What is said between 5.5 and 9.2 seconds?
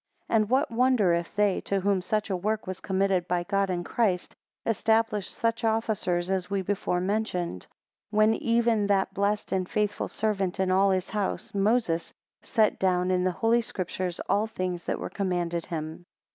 officers as we before mentioned; when even that